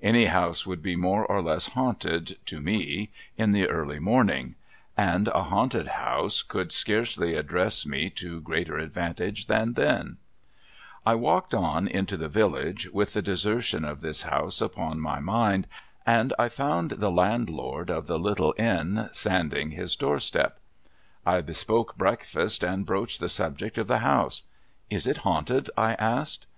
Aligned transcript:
Any 0.00 0.24
house 0.24 0.64
would 0.64 0.80
be 0.82 0.96
more 0.96 1.26
or 1.26 1.42
less 1.42 1.66
haunted, 1.66 2.38
to 2.46 2.58
me, 2.58 3.10
in 3.36 3.52
the 3.52 3.68
early 3.68 3.96
IKEY'S 3.96 4.04
TESTIMONY 4.04 4.06
203 4.06 4.12
morning; 4.12 4.54
and 4.96 5.28
a 5.28 5.42
haunted 5.42 5.88
house 5.88 6.40
could 6.42 6.72
scarcely 6.72 7.34
address 7.34 7.84
me 7.84 8.08
to 8.08 8.40
greater 8.40 8.78
advantage 8.78 9.44
than 9.46 9.74
then, 9.74 10.16
I 11.04 11.14
walked 11.16 11.52
on 11.52 11.86
into 11.86 12.16
the 12.16 12.30
village, 12.30 12.88
with 12.94 13.12
the 13.12 13.20
desertion 13.20 13.84
of 13.84 14.00
this 14.00 14.22
house 14.22 14.62
upon 14.62 15.00
my 15.00 15.20
mind, 15.20 15.66
and 16.06 16.32
1 16.38 16.48
found 16.48 16.92
the 16.92 17.10
landlord 17.10 17.90
of 17.90 18.06
the 18.06 18.18
little 18.18 18.54
inn, 18.56 19.10
sanding 19.12 19.72
his 19.72 19.96
door 19.96 20.18
step. 20.18 20.60
I 21.26 21.42
bespoke 21.42 21.98
breakfast, 21.98 22.62
and 22.64 22.86
broached 22.86 23.20
the 23.20 23.28
subject 23.28 23.76
of 23.76 23.88
the 23.88 23.98
house.' 23.98 24.44
Is 24.88 25.06
it 25.06 25.18
haunted?' 25.28 25.68
I 25.76 25.92
asked. 25.96 26.46